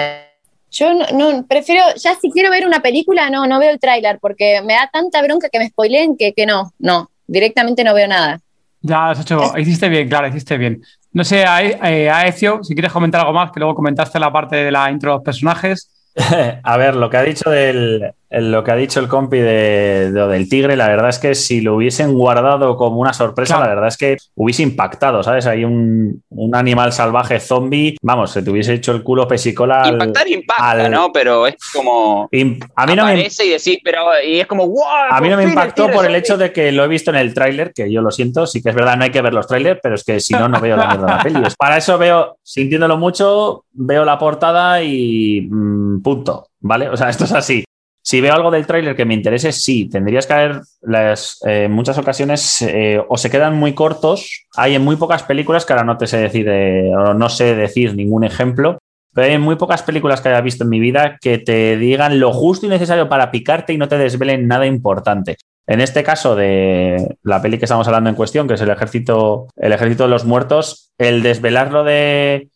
[0.74, 4.60] yo no, prefiero, ya si quiero ver una película, no, no veo el tráiler, porque
[4.62, 8.40] me da tanta bronca que me spoileen que, que no, no, directamente no veo nada.
[8.80, 10.82] Ya, has hecho, hiciste bien, claro, hiciste bien.
[11.12, 14.90] No sé, Aecio, si quieres comentar algo más, que luego comentaste la parte de la
[14.90, 15.90] intro de los personajes.
[16.62, 20.48] A ver, lo que ha dicho del, lo que ha dicho el compi de, del
[20.48, 23.96] tigre, la verdad es que si lo hubiesen guardado como una sorpresa, la verdad es
[23.96, 25.46] que hubiese impactado, ¿sabes?
[25.46, 29.86] Hay un, animal salvaje zombie, vamos, se te hubiese hecho el culo pesicola.
[29.88, 31.12] Impactar impacta, ¿no?
[31.12, 32.28] Pero es como.
[32.76, 33.24] a mí no me.
[33.24, 34.84] Y, pero, y es como, ¡wow!
[35.10, 37.34] A mí no me impactó por el hecho de que lo he visto en el
[37.34, 39.80] tráiler, que yo lo siento, sí que es verdad, no hay que ver los trailers,
[39.82, 41.54] pero es que si no, no veo la mierda de la peli.
[41.58, 46.88] Para eso veo, sintiéndolo mucho, veo la portada y mm, punto, ¿vale?
[46.88, 47.64] O sea, esto es así.
[48.06, 51.96] Si veo algo del tráiler que me interese, sí, tendrías que haber las, eh, muchas
[51.96, 54.44] ocasiones eh, o se quedan muy cortos.
[54.56, 57.94] Hay en muy pocas películas que ahora no te sé decir o no sé decir
[57.94, 58.76] ningún ejemplo,
[59.14, 62.34] pero hay muy pocas películas que haya visto en mi vida que te digan lo
[62.34, 65.38] justo y necesario para picarte y no te desvelen nada importante.
[65.66, 69.46] En este caso de la peli que estamos hablando en cuestión, que es el ejército,
[69.56, 72.48] el ejército de los muertos, el desvelarlo de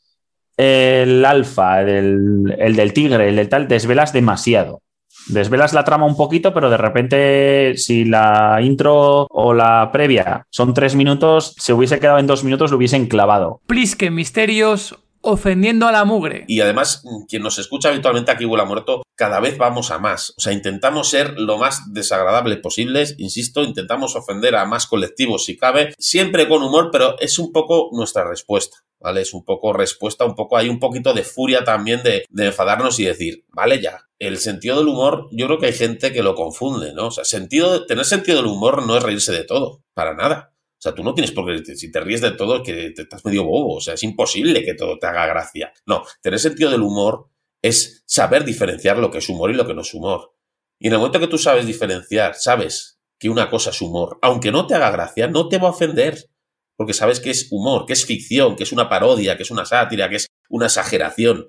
[0.58, 4.82] el alfa, el, el del tigre, el del tal, desvelas demasiado.
[5.28, 10.74] Desvelas la trama un poquito, pero de repente, si la intro o la previa son
[10.74, 13.60] tres minutos, se hubiese quedado en dos minutos, lo hubiesen clavado.
[13.66, 16.44] Plisque misterios ofendiendo a la mugre.
[16.48, 20.32] Y además, quien nos escucha habitualmente aquí huele muerto, cada vez vamos a más.
[20.36, 25.56] O sea, intentamos ser lo más desagradable posible, insisto, intentamos ofender a más colectivos si
[25.56, 28.78] cabe, siempre con humor, pero es un poco nuestra respuesta.
[29.00, 29.20] ¿Vale?
[29.20, 32.98] Es un poco respuesta, un poco, hay un poquito de furia también de, de enfadarnos
[32.98, 36.34] y decir, vale ya, el sentido del humor, yo creo que hay gente que lo
[36.34, 37.06] confunde, ¿no?
[37.06, 40.54] O sea, sentido, tener sentido del humor no es reírse de todo, para nada.
[40.78, 43.24] O sea, tú no tienes por qué, si te ríes de todo, que te estás
[43.24, 43.76] medio bobo.
[43.76, 45.72] O sea, es imposible que todo te haga gracia.
[45.86, 47.30] No, tener sentido del humor
[47.62, 50.34] es saber diferenciar lo que es humor y lo que no es humor.
[50.78, 54.52] Y en el momento que tú sabes diferenciar, sabes que una cosa es humor, aunque
[54.52, 56.30] no te haga gracia, no te va a ofender.
[56.76, 59.64] Porque sabes que es humor, que es ficción, que es una parodia, que es una
[59.64, 61.48] sátira, que es una exageración.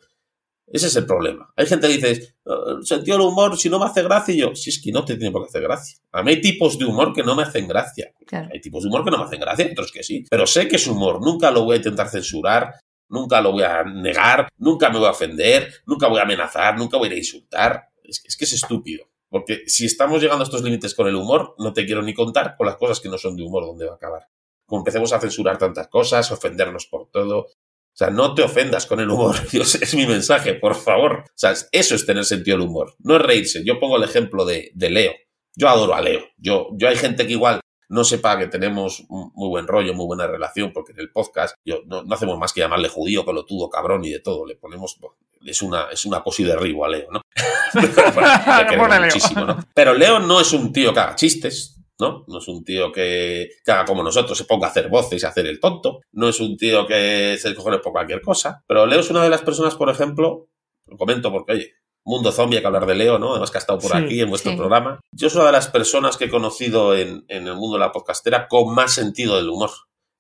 [0.71, 1.51] Ese es el problema.
[1.55, 4.55] Hay gente que dice, oh, sentido del humor, si no me hace gracia, y yo,
[4.55, 5.99] si es que no te tiene por qué hacer gracia.
[6.11, 8.13] A mí hay tipos de humor que no me hacen gracia.
[8.31, 10.25] Hay tipos de humor que no me hacen gracia, otros que sí.
[10.29, 12.75] Pero sé que es humor, nunca lo voy a intentar censurar,
[13.09, 16.97] nunca lo voy a negar, nunca me voy a ofender, nunca voy a amenazar, nunca
[16.97, 17.89] voy a insultar.
[18.03, 19.09] Es, es que es estúpido.
[19.29, 22.55] Porque si estamos llegando a estos límites con el humor, no te quiero ni contar
[22.57, 24.27] con las cosas que no son de humor dónde va a acabar.
[24.65, 27.47] Como empecemos a censurar tantas cosas, ofendernos por todo,
[27.93, 29.35] o sea, no te ofendas con el humor.
[29.51, 31.23] Dios, es mi mensaje, por favor.
[31.25, 32.95] O sea, eso es tener sentido del humor.
[32.99, 33.63] No es reírse.
[33.65, 35.13] Yo pongo el ejemplo de, Leo.
[35.55, 36.21] Yo adoro a Leo.
[36.37, 40.27] Yo, yo hay gente que igual no sepa que tenemos muy buen rollo, muy buena
[40.27, 44.11] relación, porque en el podcast yo, no, hacemos más que llamarle judío, colotudo, cabrón y
[44.11, 44.45] de todo.
[44.45, 44.97] Le ponemos,
[45.45, 47.21] es una, es una cosa y derribo a Leo, ¿no?
[49.01, 49.59] muchísimo, ¿no?
[49.73, 52.25] Pero Leo no es un tío que haga chistes, ¿no?
[52.27, 55.29] No es un tío que, haga como nosotros, se ponga a hacer voces y a
[55.29, 56.01] hacer el tonto.
[56.11, 58.63] No es un tío que se cojones por cualquier cosa.
[58.67, 60.47] Pero Leo es una de las personas, por ejemplo,
[60.87, 61.73] lo comento porque, oye,
[62.05, 63.31] mundo zombie, hay que hablar de Leo, ¿no?
[63.31, 64.99] Además que ha estado por aquí en vuestro programa.
[65.11, 67.91] Yo soy una de las personas que he conocido en, en el mundo de la
[67.91, 69.71] podcastera con más sentido del humor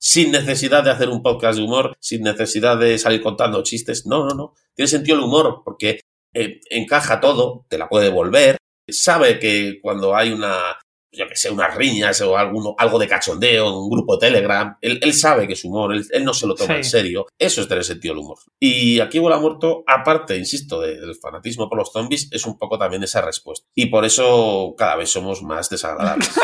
[0.01, 4.05] sin necesidad de hacer un podcast de humor, sin necesidad de salir contando chistes.
[4.05, 4.53] No, no, no.
[4.73, 5.99] Tiene sentido el humor porque
[6.33, 10.79] eh, encaja todo, te la puede devolver, sabe que cuando hay una,
[11.11, 14.77] yo que sé, unas riñas o alguno, algo de cachondeo, un grupo de Telegram.
[14.81, 17.27] Él, sabe que es humor, él, no se lo toma en serio.
[17.37, 18.37] Eso es tener sentido del humor.
[18.59, 23.03] Y aquí Bola Muerto, aparte, insisto, del fanatismo por los zombies, es un poco también
[23.03, 23.67] esa respuesta.
[23.73, 26.29] Y por eso cada vez somos más desagradables.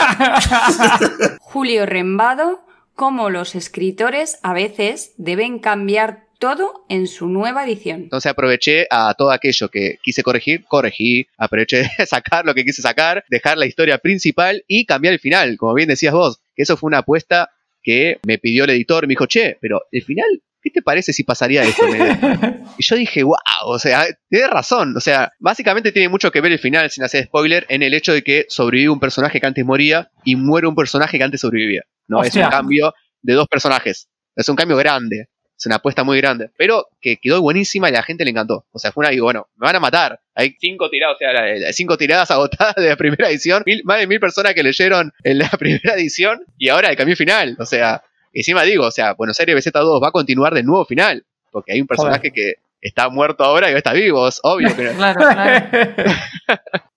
[1.39, 8.03] Julio Rembado, como los escritores a veces deben cambiar todo en su nueva edición.
[8.03, 12.84] Entonces aproveché a todo aquello que quise corregir, corregí, aproveché de sacar lo que quise
[12.84, 16.77] sacar, dejar la historia principal y cambiar el final, como bien decías vos, que eso
[16.77, 17.49] fue una apuesta
[17.81, 20.27] que me pidió el editor, me dijo, che, pero el final,
[20.62, 21.84] ¿qué te parece si pasaría esto?
[22.77, 26.51] y yo dije, wow, o sea, tiene razón, o sea, básicamente tiene mucho que ver
[26.51, 29.65] el final, sin hacer spoiler, en el hecho de que sobrevive un personaje que antes
[29.65, 32.23] moría y muere un personaje que antes sobrevivía, ¿no?
[32.23, 35.29] Es un cambio de dos personajes, es un cambio grande.
[35.57, 36.49] Es una apuesta muy grande.
[36.57, 38.65] Pero que quedó buenísima y a la gente le encantó.
[38.71, 40.19] O sea, fue una, digo, bueno, me van a matar.
[40.33, 43.63] Hay cinco tiradas, o sea, cinco tiradas agotadas de la primera edición.
[43.83, 46.43] más de mil personas que leyeron en la primera edición.
[46.57, 47.55] Y ahora el cambio final.
[47.59, 51.25] O sea, encima digo, o sea, Buenos Aires BZ2 va a continuar de nuevo final.
[51.51, 54.75] Porque hay un personaje que está muerto ahora y está vivo, es obvio.
[54.75, 55.67] Que claro, claro.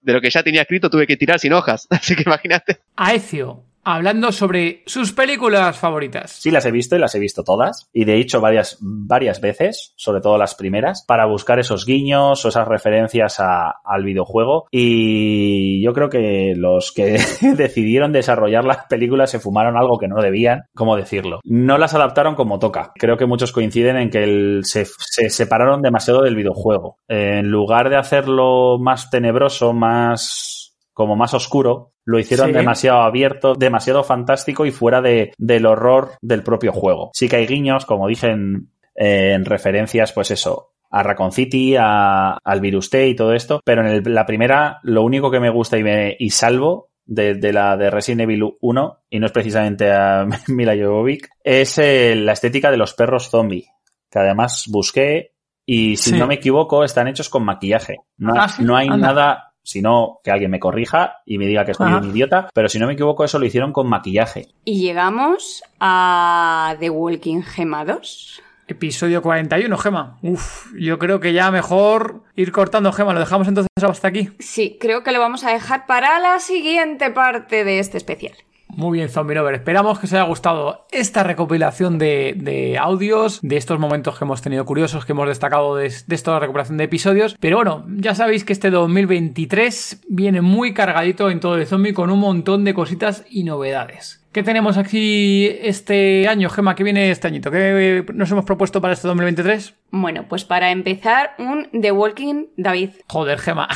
[0.01, 1.87] de lo que ya tenía escrito tuve que tirar sin hojas.
[1.91, 2.79] Así que imagínate.
[2.97, 3.63] Aecio,
[3.95, 6.33] hablando sobre sus películas favoritas.
[6.33, 7.89] Sí, las he visto y las he visto todas.
[7.93, 12.49] Y de hecho varias, varias veces, sobre todo las primeras, para buscar esos guiños o
[12.49, 14.67] esas referencias al videojuego.
[14.71, 17.19] Y yo creo que los que
[17.57, 21.41] decidieron desarrollar las películas se fumaron algo que no debían, ¿cómo decirlo?
[21.45, 22.93] No las adaptaron como toca.
[22.95, 26.99] Creo que muchos coinciden en que se, se separaron demasiado del videojuego.
[27.09, 30.59] En lugar de hacerlo más tenebroso, más
[30.99, 36.43] como más oscuro, lo hicieron demasiado abierto, demasiado fantástico y fuera de, del horror del
[36.43, 37.11] propio juego.
[37.13, 42.61] Sí que hay guiños, como dije en, referencias, pues eso, a Raccoon City, a, al
[42.63, 45.85] Virus T y todo esto, pero en la primera lo único que me gusta y,
[45.85, 50.75] me, y salvo de, la de Resident Evil 1, y no es precisamente a Mila
[50.75, 53.67] Jovovich, es eh, la estética de los perros zombie,
[54.11, 55.33] que además busqué
[55.67, 57.97] y si no me equivoco están hechos con maquillaje.
[58.17, 61.75] No, ah, no hay nada Si no, que alguien me corrija y me diga que
[61.75, 62.49] soy un idiota.
[62.55, 64.49] Pero si no me equivoco, eso lo hicieron con maquillaje.
[64.65, 68.43] Y llegamos a The Walking Gema 2.
[68.67, 70.17] Episodio 41, Gema.
[70.23, 73.13] Uf, yo creo que ya mejor ir cortando, Gema.
[73.13, 74.31] ¿Lo dejamos entonces hasta aquí?
[74.39, 78.37] Sí, creo que lo vamos a dejar para la siguiente parte de este especial.
[78.79, 79.57] Muy bien, Zombie Lover.
[79.57, 84.65] Esperamos que os haya gustado esta recopilación de, audios, de estos momentos que hemos tenido
[84.65, 87.37] curiosos, que hemos destacado de, de esta recuperación de episodios.
[87.41, 92.13] Pero bueno, ya sabéis que este 2023 viene muy cargadito en todo el zombie con
[92.13, 94.25] un montón de cositas y novedades.
[94.31, 96.77] ¿Qué tenemos aquí este año, Gema?
[96.77, 97.51] ¿Qué viene este añito?
[97.51, 99.75] ¿Qué nos hemos propuesto para este 2023?
[99.91, 102.91] Bueno, pues para empezar, un The Walking David.
[103.09, 103.67] Joder, Gema.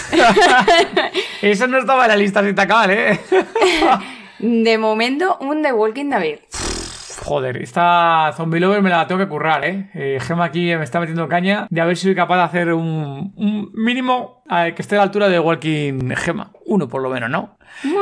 [1.42, 3.18] Eso no estaba en la lista sin tacar, ¿eh?
[4.42, 6.38] De momento, un The Walking David.
[7.22, 9.88] Joder, esta Zombie Lover me la tengo que currar, ¿eh?
[9.94, 12.72] eh Gema aquí me está metiendo caña de a ver si soy capaz de hacer
[12.72, 13.32] un,
[13.72, 16.50] mínimo que esté a la altura de Walking Gema.
[16.66, 17.56] Uno por lo menos, ¿no?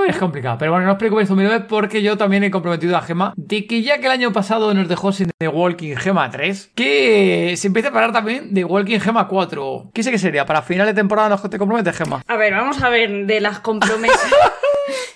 [0.09, 0.57] Es complicado.
[0.59, 3.67] Pero bueno, no os preocupéis, Zombie Lover, porque yo también he comprometido a Gema de
[3.67, 7.67] que ya que el año pasado nos dejó sin The Walking Gema 3, que se
[7.67, 9.91] empiece a parar también de Walking Gema 4.
[9.93, 10.47] ¿Qué sé que sería?
[10.47, 12.23] ¿Para final de temporada nos te comprometes, Gema?
[12.27, 14.19] A ver, vamos a ver de las compromisos.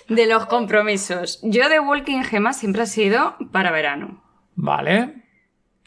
[0.09, 1.39] de los compromisos.
[1.43, 4.23] Yo de Walking Gema siempre ha sido para verano.
[4.55, 5.23] Vale.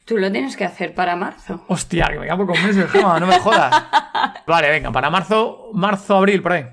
[0.04, 1.64] Tú lo tienes que hacer para marzo.
[1.68, 3.84] Hostia, que me cago con meses, Gema, no me jodas.
[4.46, 6.66] vale, venga, para marzo, marzo, abril, por ahí.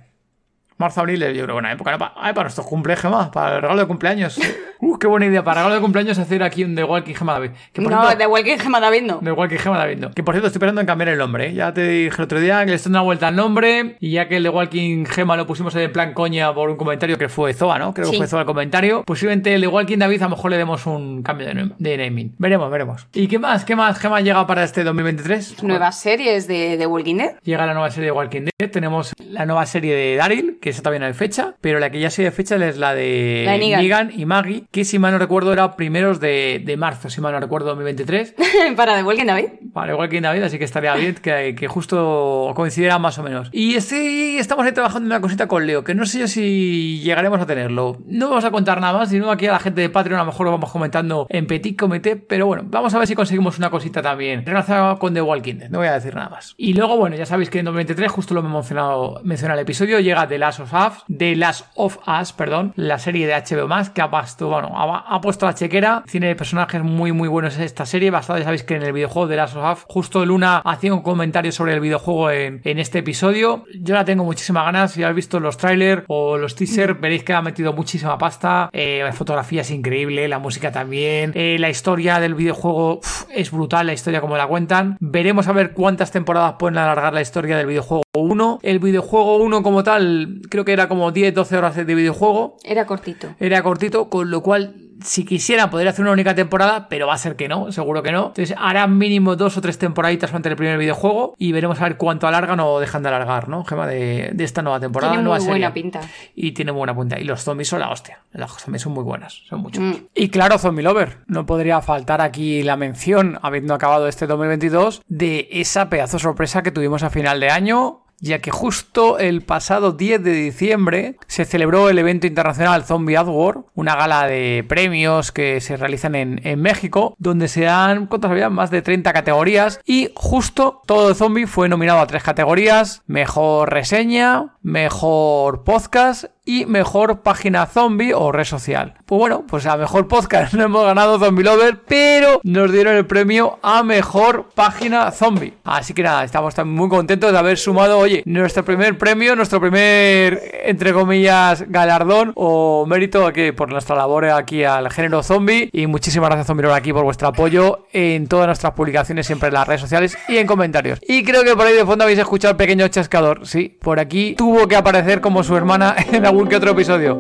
[0.78, 2.14] Marzo, abril, yo creo buena época.
[2.16, 4.40] Ay, para nuestros cumpleaños, Gema, para el regalo de cumpleaños.
[4.80, 5.44] Uh, qué buena idea.
[5.44, 7.52] Para regalo de cumpleaños hacer aquí un The Walking Gema David.
[7.78, 9.20] no, The Walking Gema David no.
[9.24, 10.12] The Walking Gema David no.
[10.12, 11.48] Que por cierto, estoy pensando en cambiar el nombre.
[11.48, 11.54] ¿eh?
[11.54, 13.98] Ya te dije el otro día que le estoy dando una vuelta al nombre.
[14.00, 17.18] Y ya que el The Walking Gema lo pusimos en plan coña por un comentario
[17.18, 17.94] que fue Zoa, ¿no?
[17.94, 19.04] Creo que fue Zoa el comentario.
[19.04, 22.36] Posiblemente el The Walking David a lo mejor le demos un cambio de, naming.
[22.38, 23.08] Veremos, veremos.
[23.14, 23.66] ¿Y qué más?
[23.66, 25.64] ¿Qué más Gema llega para este 2023?
[25.64, 27.36] Nuevas series de The Walking Dead.
[27.44, 28.70] Llega la nueva serie de Walking Dead.
[28.72, 31.56] Tenemos la nueva serie de Daryl, que esa todavía no hay fecha.
[31.62, 33.46] Pero la que ya sí hay fecha es la de
[33.78, 37.40] Negan y Maggie, que si mal no recuerdo era primeros de, marzo, si mal no
[37.40, 38.36] recuerdo, 2023.
[38.76, 39.46] Para The Walking David.
[39.72, 43.48] Para The Walking David, así que estaría bien que, que justo coincidiera más o menos.
[43.54, 47.00] Y sí, estamos ahí trabajando en una cosita con Leo, que no sé yo si
[47.00, 48.02] llegaremos a tenerlo.
[48.06, 50.32] No vamos a contar nada más, sino aquí a la gente de Patreon a lo
[50.32, 53.70] mejor lo vamos comentando en Petit Comité, pero bueno, vamos a ver si conseguimos una
[53.70, 56.54] cosita también relacionada con The Walking Dead, no voy a decir nada más.
[56.58, 60.02] Y luego, bueno, ya sabéis que en 2023, justo lo hemos mencionado, mencionado el episodio,
[60.02, 64.02] llega The Last of Us, The Last of Us, perdón, la serie de HBO+, que
[64.02, 66.04] ha puesto, bueno, ha, ha puesto la chequera.
[66.10, 68.12] Tiene personajes muy, muy buenos en esta serie.
[68.12, 71.52] Bastante sabéis que en el videojuego de Last of Us, justo Luna hacía un comentario
[71.52, 73.66] sobre el videojuego en, este episodio.
[73.80, 74.92] Yo la tengo muchísimas ganas.
[74.92, 78.70] Si habéis visto los trailers o los teasers, veréis que ha metido muchísima pasta.
[78.74, 81.32] Eh, la fotografía es increíble, la música también.
[81.36, 83.00] Eh, la historia del videojuego
[83.34, 84.98] es brutal, la historia como la cuentan.
[85.00, 88.60] Veremos a ver cuántas temporadas pueden alargar la historia del videojuego 1.
[88.62, 92.58] El videojuego 1 como tal, creo que era como 10-12 horas de videojuego.
[92.64, 93.30] Era cortito.
[93.40, 94.55] Era cortito, con lo cual
[95.04, 98.12] si quisiera poder hacer una única temporada, pero va a ser que no, seguro que
[98.12, 98.28] no.
[98.28, 101.98] Entonces harán mínimo dos o tres temporaditas durante el primer videojuego y veremos a ver
[101.98, 103.64] cuánto alargan o dejan de alargar, ¿no?
[103.66, 105.14] Gema de, esta nueva temporada.
[105.14, 106.02] Tiene muy buena pinta.
[106.36, 107.20] Y tiene buena pinta.
[107.20, 108.20] Y los zombies son la hostia.
[108.32, 109.84] Las zombies son muy buenas, son muchos.
[109.84, 109.94] Mm.
[110.14, 115.48] Y claro, Zombie Lover, no podría faltar aquí la mención, habiendo acabado este 2022, de
[115.52, 120.24] esa pedazo sorpresa que tuvimos a final de año ya que justo el pasado 10
[120.24, 125.78] de diciembre se celebró el evento internacional Zombie Award, una gala de premios que se
[125.78, 128.50] realizan en, México, donde se dan, ¿cuántas había?
[128.50, 133.72] Más de 30 categorías y justo todo el zombie fue nominado a tres categorías, mejor
[133.72, 138.94] reseña, mejor podcast y mejor página zombie o red social.
[139.06, 143.06] Pues bueno, pues a mejor podcast no hemos ganado Zombie Lover, pero nos dieron el
[143.06, 145.54] premio a mejor página zombie.
[145.64, 150.62] Así que nada, estamos muy contentos de haber sumado, oye, nuestro primer premio, nuestro primer,
[150.66, 155.70] entre comillas, galardón o mérito aquí por nuestra labor aquí al género zombie.
[155.72, 159.56] Y muchísimas gracias, Zombie Lover, aquí por vuestro apoyo en todas nuestras publicaciones, siempre en
[159.56, 161.00] las redes sociales y en comentarios.
[161.08, 163.48] Y creo que por ahí de fondo habéis escuchado el pequeño chascador.
[163.48, 167.18] Sí, por aquí tuvo que aparecer como su hermana en la algún que otro episodio.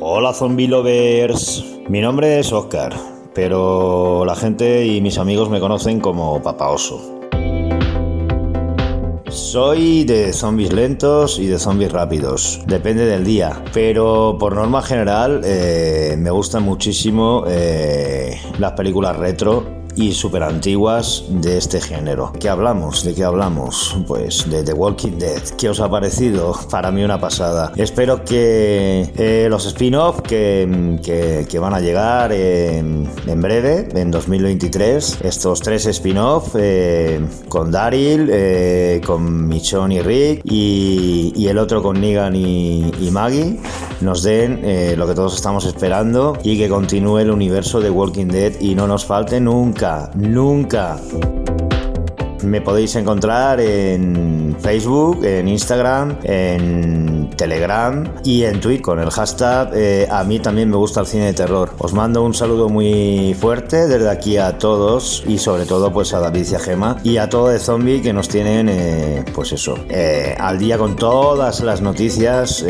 [0.00, 2.94] Hola zombie lovers, mi nombre es Oscar,
[3.34, 7.20] pero la gente y mis amigos me conocen como Papa Oso.
[9.28, 15.42] Soy de zombies lentos y de zombies rápidos, depende del día, pero por norma general
[15.44, 22.32] eh, me gustan muchísimo eh, las películas retro y súper antiguas de este género.
[22.40, 23.04] ¿Qué hablamos?
[23.04, 23.96] ¿De qué hablamos?
[24.06, 25.42] Pues de The Walking Dead.
[25.58, 26.54] ¿Qué os ha parecido?
[26.70, 27.72] Para mí una pasada.
[27.76, 30.98] Espero que eh, los spin-off que,
[31.48, 33.08] que, van a llegar en
[33.40, 41.46] breve, en 2023, estos tres spin-off eh, con Daryl, eh, con Michonne y Rick y,
[41.46, 43.60] el otro con Negan y, y Maggie,
[44.00, 44.62] nos den
[44.96, 48.86] lo que todos estamos esperando y que continúe el universo de Walking Dead y no
[48.86, 49.83] nos falte nunca,
[50.14, 50.96] nunca.
[52.44, 59.70] Me podéis encontrar en Facebook, en Instagram, en Telegram y en Twitter con el hashtag
[59.74, 61.70] eh, A mí también me gusta el cine de terror.
[61.78, 66.20] Os mando un saludo muy fuerte desde aquí a todos y sobre todo pues a
[66.20, 69.76] David y a Gema y a todo de zombie que nos tienen eh, pues eso
[69.88, 72.64] eh, al día con todas las noticias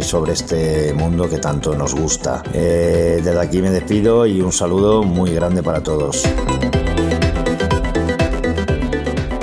[0.00, 2.42] sobre este mundo que tanto nos gusta.
[2.52, 6.24] desde aquí me despido y un saludo muy grande para todos.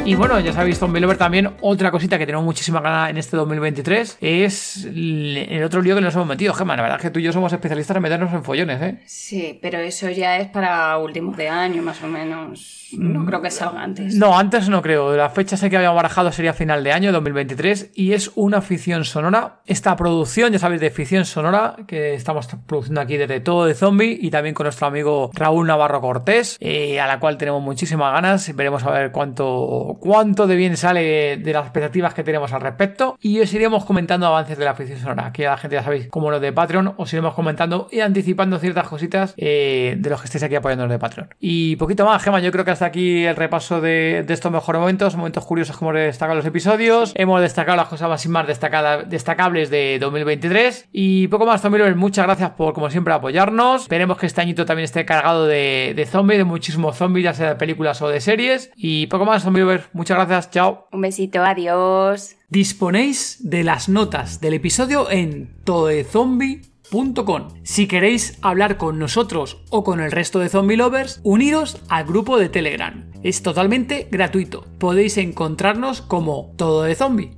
[0.05, 3.35] Y bueno, ya sabéis, Zombie Lover también, otra cosita que tenemos muchísima gana en este
[3.37, 6.75] 2023 es el otro lío que nos hemos metido, Gemma.
[6.75, 8.99] La verdad es que tú y yo somos especialistas en meternos en follones, ¿eh?
[9.07, 12.89] Sí, pero eso ya es para últimos de año, más o menos.
[12.91, 14.13] No creo que salga antes.
[14.15, 15.17] No, antes no creo.
[15.17, 19.05] La fecha sé que habíamos barajado sería final de año, 2023, y es una ficción
[19.05, 19.61] sonora.
[19.65, 24.17] Esta producción, ya sabéis, de ficción sonora que estamos produciendo aquí desde todo de zombie
[24.21, 28.55] y también con nuestro amigo Raúl Navarro Cortés, eh, a la cual tenemos muchísimas ganas.
[28.55, 33.17] Veremos a ver cuánto cuánto de bien sale de las expectativas que tenemos al respecto.
[33.21, 35.27] Y os iremos comentando avances de la ficción sonora.
[35.27, 38.87] Aquí la gente ya sabéis, como los de Patreon, os iremos comentando y anticipando ciertas
[38.87, 41.29] cositas eh, de los que estéis aquí apoyando de Patreon.
[41.39, 45.15] Y poquito más, Gema, yo creo que hasta aquí el repaso de, estos mejores momentos,
[45.15, 47.13] momentos curiosos como hemos destacado los episodios.
[47.15, 50.89] Hemos destacado las cosas más y más destacadas, destacables de 2023.
[50.91, 53.83] Y poco más, también muchas gracias por, como siempre, apoyarnos.
[53.83, 57.49] Esperemos que este añito también esté cargado de, de zombies, de muchísimos zombies, ya sea
[57.49, 58.71] de películas o de series.
[58.75, 59.45] Y poco más,
[59.93, 60.87] Muchas gracias, chao.
[60.91, 62.35] Un besito, adiós.
[62.49, 67.49] Disponéis de las notas del episodio en toezombie.com.
[67.63, 72.37] Si queréis hablar con nosotros o con el resto de zombie lovers, uniros al grupo
[72.37, 73.11] de Telegram.
[73.23, 74.65] Es totalmente gratuito.
[74.79, 77.31] Podéis encontrarnos como Todo de Zombie.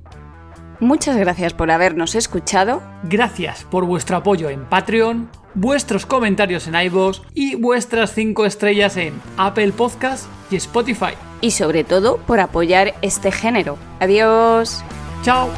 [0.80, 2.82] Muchas gracias por habernos escuchado.
[3.04, 9.14] Gracias por vuestro apoyo en Patreon, vuestros comentarios en iVoox y vuestras 5 estrellas en
[9.36, 13.76] Apple Podcast y Spotify y sobre todo por apoyar este género.
[14.00, 14.82] Adiós.
[15.22, 15.48] Chao.